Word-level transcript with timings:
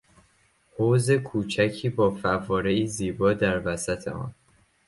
حوض 0.77 1.09
کوچکی 1.23 1.89
با 1.89 2.11
فوارهای 2.11 2.87
زیبا 2.87 3.33
در 3.33 3.67
وسط 3.67 4.07
آن. 4.07 4.35